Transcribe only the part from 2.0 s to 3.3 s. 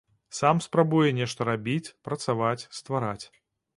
працаваць, ствараць.